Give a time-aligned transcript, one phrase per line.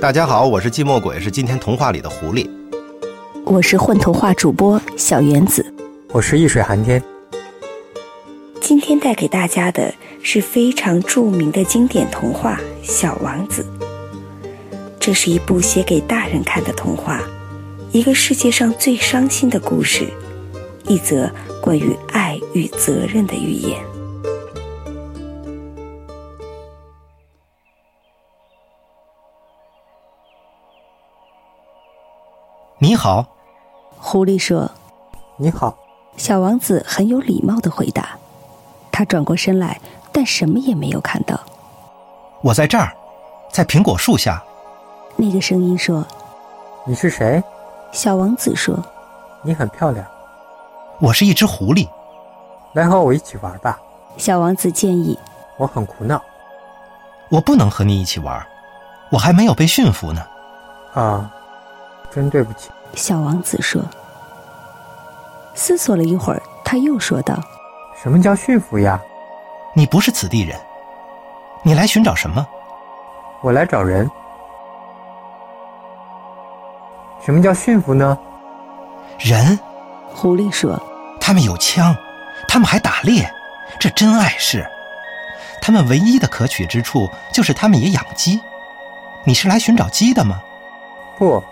[0.00, 2.48] 大家好，我是寂寞鬼，是今天童话里的狐狸。
[3.44, 5.74] 我是混童话主播小原子，
[6.08, 7.02] 我是易水寒天。
[8.62, 9.92] 今天带给大家的
[10.22, 13.62] 是非常著名的经典童话《小王子》。
[14.98, 17.20] 这是一部写给大人看的童话，
[17.92, 20.06] 一个世界上最伤心的故事，
[20.86, 21.30] 一则
[21.60, 23.76] 关于爱与责任的寓言。
[32.82, 33.26] 你好，
[33.98, 34.70] 狐狸说
[35.36, 35.76] ：“你好。”
[36.16, 38.16] 小王子很有礼貌的回答。
[38.90, 39.78] 他转过身来，
[40.10, 41.38] 但什么也没有看到。
[42.40, 42.90] 我在这儿，
[43.52, 44.42] 在苹果树下。
[45.14, 46.02] 那个声音说
[46.86, 47.42] ：“你是谁？”
[47.92, 48.82] 小王子说
[49.44, 50.06] ：“你很漂亮。”
[51.00, 51.86] 我是一只狐狸。
[52.72, 53.78] 来和我一起玩吧。
[54.16, 55.18] 小王子建议。
[55.58, 56.18] 我很苦恼。
[57.28, 58.42] 我不能和你一起玩，
[59.10, 60.26] 我还没有被驯服呢。
[60.94, 61.30] 啊。
[62.10, 63.82] 真对不起，小王子说。
[65.54, 67.38] 思索了一会儿，他又说道
[68.00, 69.00] ：“什么叫驯服呀？
[69.74, 70.58] 你不是此地人，
[71.62, 72.46] 你来寻找什么？
[73.40, 74.10] 我来找人。
[77.24, 78.18] 什么叫驯服呢？
[79.18, 79.58] 人。”
[80.12, 80.80] 狐狸说
[81.20, 81.94] ：“他们有枪，
[82.48, 83.30] 他们还打猎，
[83.78, 84.68] 这真碍事。
[85.62, 88.40] 他们唯一的可取之处就是他们也养鸡。
[89.24, 90.42] 你是来寻找鸡的吗？”
[91.16, 91.42] 不。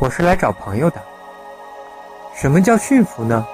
[0.00, 1.00] 我是来找朋友的。
[2.34, 3.46] 什么叫驯服呢？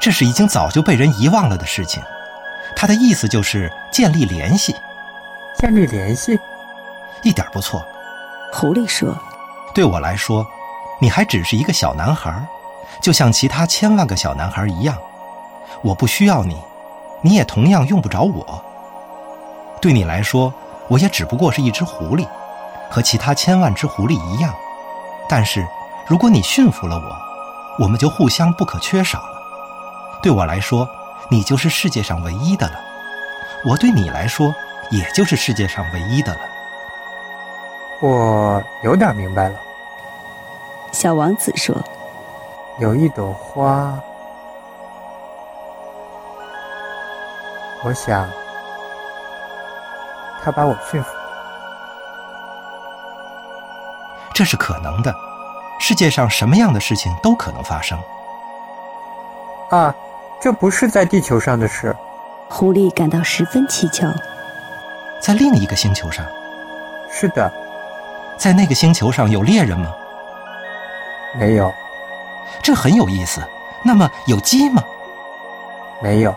[0.00, 2.02] 这是已经早就被人遗忘了的事情。
[2.74, 4.74] 他的意思就是建立联系。
[5.56, 6.36] 建立联系，
[7.22, 7.86] 一点不错。
[8.52, 9.16] 狐狸说
[9.72, 10.44] ：“对我来说，
[11.00, 12.44] 你还只是一个小男孩，
[13.00, 14.98] 就像其他千万个小男孩一样。
[15.82, 16.60] 我不需要你，
[17.22, 18.64] 你也同样用不着我。
[19.80, 20.52] 对你来说，
[20.88, 22.26] 我也只不过是一只狐狸，
[22.90, 24.52] 和其他千万只狐狸一样。”
[25.28, 25.66] 但是，
[26.06, 29.38] 如果你驯服了我，我们就互相不可缺少了。
[30.22, 30.88] 对我来说，
[31.30, 32.74] 你就是世界上唯一的了；
[33.64, 34.54] 我对你来说，
[34.90, 36.40] 也就是世界上唯一的了。
[38.00, 39.56] 我有点明白了。
[40.92, 41.76] 小王子说
[42.80, 43.92] ：“有一朵花，
[47.84, 48.26] 我想，
[50.42, 51.10] 他把我驯服。”
[54.38, 55.12] 这是可能的，
[55.80, 57.98] 世界上什么样的事情都可能发生。
[59.68, 59.92] 啊，
[60.40, 61.96] 这不是在地球上的事。
[62.48, 64.08] 狐狸感到十分蹊跷。
[65.20, 66.24] 在另一个星球上。
[67.10, 67.52] 是的。
[68.36, 69.92] 在那个星球上有猎人吗？
[71.34, 71.74] 没有。
[72.62, 73.42] 这很有意思。
[73.84, 74.80] 那么有鸡吗？
[76.00, 76.32] 没有。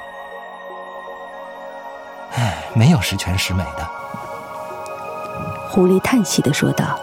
[2.34, 3.88] 唉，没有十全十美的。
[5.70, 7.00] 狐狸叹息的说道。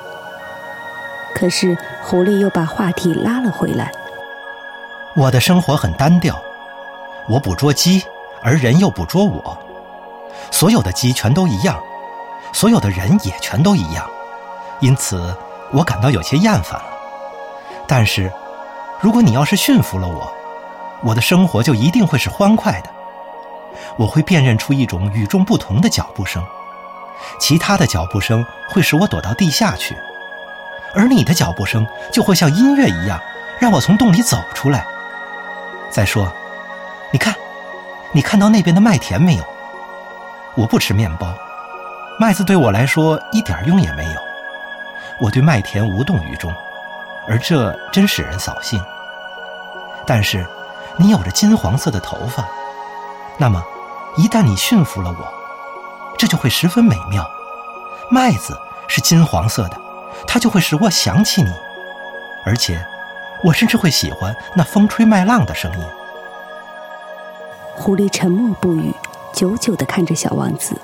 [1.38, 3.92] 可是，狐狸又把话题拉了回来。
[5.14, 6.36] 我的生活很单调，
[7.28, 8.02] 我捕捉鸡，
[8.42, 9.56] 而人又捕捉我。
[10.50, 11.80] 所有的鸡全都一样，
[12.52, 14.04] 所有的人也全都一样，
[14.80, 15.32] 因此
[15.70, 16.88] 我感到有些厌烦了。
[17.86, 18.32] 但是，
[19.00, 20.32] 如果你要是驯服了我，
[21.04, 22.90] 我的生活就一定会是欢快的。
[23.96, 26.42] 我会辨认出一种与众不同的脚步声，
[27.38, 29.96] 其他的脚步声会使我躲到地下去。
[30.94, 33.20] 而你的脚步声就会像音乐一样，
[33.58, 34.86] 让我从洞里走出来。
[35.90, 36.32] 再说，
[37.12, 37.34] 你看，
[38.12, 39.44] 你看到那边的麦田没有？
[40.54, 41.32] 我不吃面包，
[42.18, 44.20] 麦子对我来说一点用也没有。
[45.20, 46.52] 我对麦田无动于衷，
[47.28, 48.80] 而这真使人扫兴。
[50.06, 50.46] 但是，
[50.96, 52.46] 你有着金黄色的头发，
[53.36, 53.62] 那么，
[54.16, 55.32] 一旦你驯服了我，
[56.16, 57.28] 这就会十分美妙。
[58.10, 59.87] 麦子是金黄色的。
[60.26, 61.52] 它就会使我想起你，
[62.44, 62.84] 而且，
[63.42, 65.86] 我甚至会喜欢那风吹麦浪的声音。
[67.74, 68.92] 狐狸沉默不语，
[69.32, 70.74] 久久的看着小王子。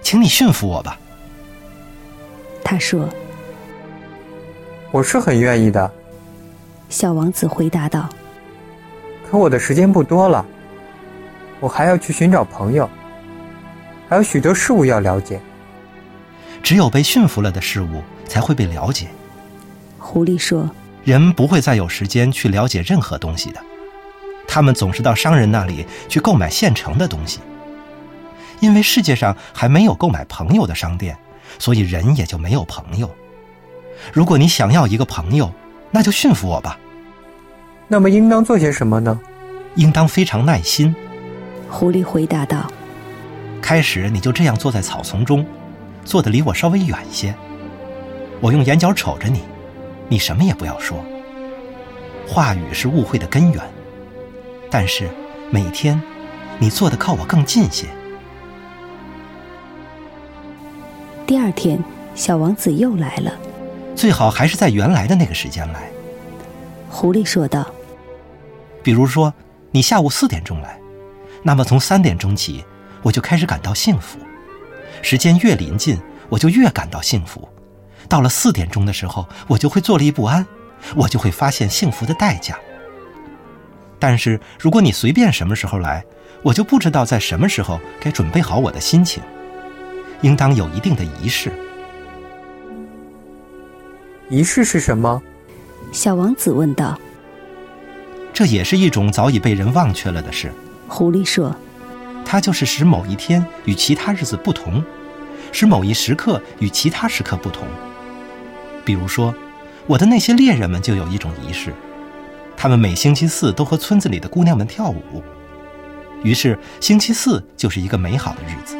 [0.00, 0.96] 请你驯服我吧，
[2.62, 3.08] 他说。
[4.94, 5.90] 我是很愿意的，
[6.88, 8.08] 小王子回答道。
[9.28, 10.46] 可我的时间不多了，
[11.58, 12.88] 我还要去寻找朋友，
[14.08, 15.40] 还有许多事物要了解。
[16.62, 19.08] 只有被驯服了的事物才会被了解。
[19.98, 20.70] 狐狸说
[21.02, 23.60] ：“人不会再有时间去了解任何东西的，
[24.46, 27.40] 他们总是到商人那里去购买现成的东西。
[28.60, 31.18] 因为世界上还没有购买朋友的商店，
[31.58, 33.10] 所以人也就没有朋友。”
[34.12, 35.52] 如果你想要一个朋友，
[35.90, 36.78] 那就驯服我吧。
[37.88, 39.20] 那么应当做些什么呢？
[39.76, 40.94] 应当非常耐心。
[41.68, 42.70] 狐狸回答道
[43.60, 45.44] ：“开始你就这样坐在草丛中，
[46.04, 47.34] 坐得离我稍微远些。
[48.40, 49.42] 我用眼角瞅着你，
[50.08, 50.98] 你什么也不要说。
[52.26, 53.62] 话语是误会的根源。
[54.70, 55.08] 但是
[55.50, 56.00] 每天，
[56.58, 57.86] 你坐得靠我更近些。”
[61.26, 61.82] 第二天，
[62.14, 63.32] 小王子又来了。
[63.94, 65.90] 最好还是在原来的那个时间来。
[66.90, 67.66] 狐狸说道
[68.82, 69.32] ：“比如说，
[69.70, 70.78] 你下午四点钟来，
[71.42, 72.64] 那么从三点钟起，
[73.02, 74.18] 我就开始感到幸福。
[75.02, 75.98] 时间越临近，
[76.28, 77.48] 我就越感到幸福。
[78.08, 80.46] 到了四点钟的时候，我就会坐立不安，
[80.94, 82.58] 我就会发现幸福的代价。
[83.98, 86.04] 但是如果你随便什么时候来，
[86.42, 89.22] 我就不知道在什么时候该准备好我的心情。
[90.20, 91.52] 应当有一定的仪式。”
[94.34, 95.22] 仪式是什么？
[95.92, 96.98] 小王子问道。
[98.32, 100.50] 这也是一种早已被人忘却了的事。
[100.88, 101.54] 狐狸说
[102.26, 104.82] ：“它就是使某一天与其他日子不同，
[105.52, 107.64] 使某一时刻与其他时刻不同。
[108.84, 109.32] 比如说，
[109.86, 111.72] 我的那些猎人们就有一种仪式，
[112.56, 115.22] 他们每星期四都和村子里的姑娘们跳舞。
[116.24, 118.76] 于是星期四就是一个美好的日子，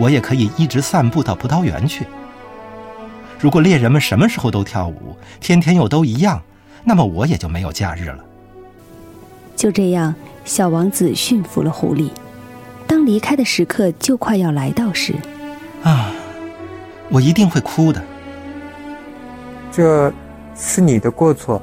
[0.00, 2.04] 我也可以一直散步到葡萄园去。”
[3.44, 6.40] 如果猎人们什么时候都跳舞，天天又都一样，
[6.82, 8.24] 那么我也就没有假日了。
[9.54, 10.14] 就这样，
[10.46, 12.08] 小王子驯服了狐狸。
[12.86, 15.14] 当离开的时刻就快要来到时，
[15.82, 16.10] 啊，
[17.10, 18.02] 我一定会哭的。
[19.70, 20.10] 这，
[20.56, 21.60] 是你的过错。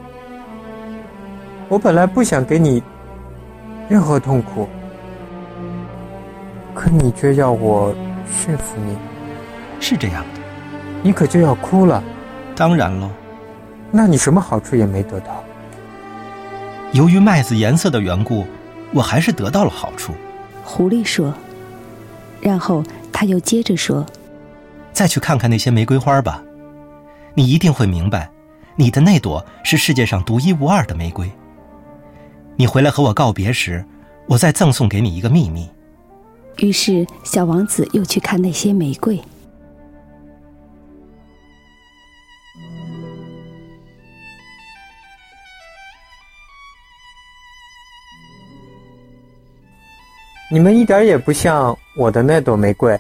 [1.68, 2.84] 我本来不想给你
[3.90, 4.70] 任何痛苦，
[6.76, 7.92] 可你却要我
[8.32, 8.96] 驯服你。
[9.80, 10.41] 是这样的。
[11.04, 12.04] 你可就要哭了，
[12.56, 13.10] 当然了，
[13.92, 15.44] 那你什么好处也没得到。
[16.92, 18.46] 由于麦子颜色的缘故，
[18.94, 20.14] 我还是得到了好处。
[20.64, 21.34] 狐狸说，
[22.40, 24.06] 然后他又接着说
[24.94, 26.44] ：“再去看看那些玫瑰花吧，
[27.34, 28.30] 你一定会明白，
[28.76, 31.32] 你的那朵是世界上独一无二的玫瑰。
[32.58, 33.84] 你回来和我告别时，
[34.28, 35.68] 我再赠送给你一个秘密。”
[36.58, 39.20] 于是，小王子又去看那些玫瑰。
[50.54, 53.00] 你们一点也不像我的那朵玫瑰，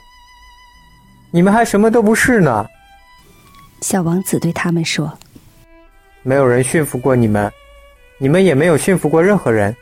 [1.32, 2.66] 你们还什么都不是呢。
[3.82, 5.12] 小王子对他们说
[6.24, 7.52] ：“没有人驯服过你们，
[8.20, 9.76] 你们也没有驯服过任何人。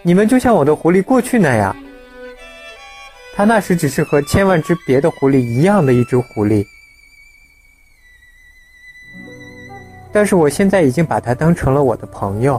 [0.00, 1.76] 你们就像我的狐狸过去那样，
[3.34, 6.64] 它那时只是和千万只别的狐狸一样的一只狐狸，
[10.10, 12.58] 但是我现在已经把它当成了我的朋友。”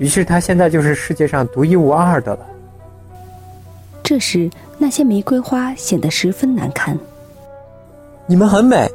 [0.00, 2.46] 于是，它现在就是世界上独一无二的了。
[4.02, 4.48] 这时，
[4.78, 6.98] 那些玫瑰花显得十分难看。
[8.24, 8.90] 你们很美，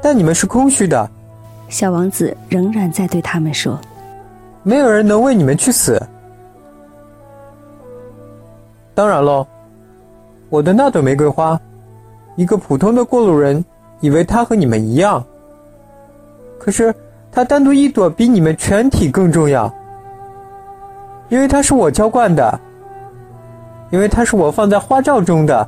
[0.00, 1.10] 但你们是空虚的。
[1.68, 3.76] 小王子仍然在对他们说
[4.62, 6.00] ：“没有人能为你们去死。
[8.94, 9.44] 当然喽，
[10.50, 11.60] 我的那朵玫瑰花，
[12.36, 13.62] 一个普通的过路人
[14.00, 15.22] 以为它和你们一样，
[16.60, 16.94] 可是
[17.32, 19.68] 它单独一朵比你们全体更重要。”
[21.32, 22.60] 因为它是我浇灌的，
[23.90, 25.66] 因为它是我放在花罩中的，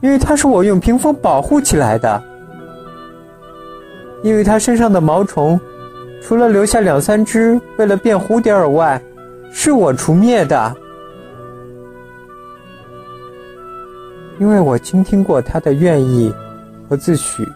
[0.00, 2.22] 因为它是我用屏风保护起来的，
[4.22, 5.60] 因为它身上的毛虫，
[6.22, 8.98] 除了留下两三只为了变蝴蝶而外，
[9.52, 10.74] 是我除灭的，
[14.38, 16.34] 因为我倾听过它的愿意
[16.88, 17.46] 和自诩，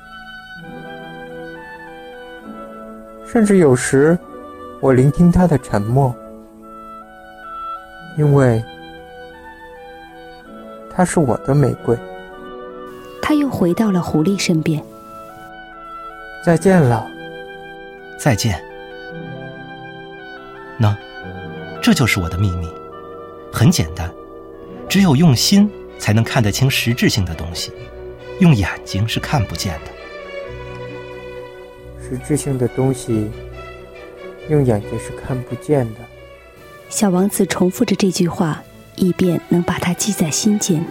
[3.25, 4.19] 甚至有时
[4.81, 6.15] 我聆听它的沉默。
[8.17, 8.63] 因为
[10.91, 11.97] 它是我的玫瑰。
[13.23, 14.83] 他又回到了狐狸身边。
[16.45, 17.09] 再见了，
[18.19, 18.61] 再见。
[20.77, 20.97] 那，
[21.81, 22.69] 这就是我的秘密，
[23.53, 24.11] 很简单，
[24.89, 27.71] 只有用心才能看得清实质性的东西，
[28.41, 29.93] 用眼睛是看不见的。
[32.03, 33.31] 实质性的东西，
[34.49, 36.01] 用眼睛是看不见的。
[36.91, 38.61] 小王子重复着这句话，
[38.97, 40.85] 以便能把它记在心间。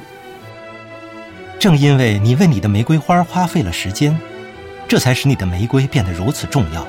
[1.60, 4.18] 正因为你为你的玫瑰花花费了时间，
[4.88, 6.88] 这才使你的玫瑰变得如此重要。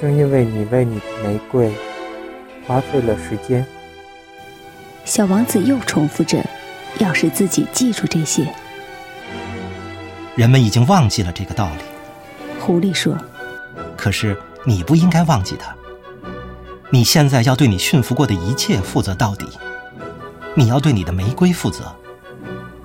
[0.00, 1.70] 正因为你为你的玫瑰
[2.66, 3.64] 花费了时间，
[5.04, 6.42] 小王子又重复着，
[6.98, 8.46] 要使自己记住这些。
[10.34, 11.82] 人们已经忘记了这个道理。
[12.58, 13.14] 狐狸说
[13.98, 15.76] ：“可是你不应该忘记它。
[16.90, 19.46] 你现在要对你驯服过的一切负责到底。
[20.54, 21.84] 你要对你的玫瑰负责。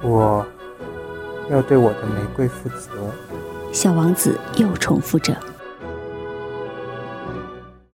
[0.01, 0.45] 我
[1.50, 2.91] 要对我的玫瑰负责。”
[3.74, 5.35] 小王子又重复着。